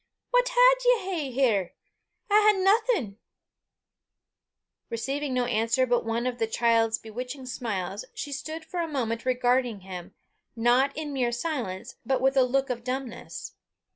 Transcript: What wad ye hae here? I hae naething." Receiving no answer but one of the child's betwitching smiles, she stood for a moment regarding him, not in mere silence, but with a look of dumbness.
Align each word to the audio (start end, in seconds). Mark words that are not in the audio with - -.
What 0.31 0.49
wad 0.49 0.77
ye 0.83 0.99
hae 1.03 1.29
here? 1.29 1.75
I 2.27 2.53
hae 2.57 2.97
naething." 2.99 3.19
Receiving 4.89 5.31
no 5.35 5.45
answer 5.45 5.85
but 5.85 6.03
one 6.03 6.25
of 6.25 6.39
the 6.39 6.47
child's 6.47 6.97
betwitching 6.97 7.45
smiles, 7.47 8.05
she 8.15 8.31
stood 8.31 8.65
for 8.65 8.79
a 8.79 8.87
moment 8.87 9.25
regarding 9.25 9.81
him, 9.81 10.15
not 10.55 10.97
in 10.97 11.13
mere 11.13 11.31
silence, 11.31 11.97
but 12.03 12.19
with 12.19 12.35
a 12.35 12.41
look 12.41 12.71
of 12.71 12.83
dumbness. 12.83 13.53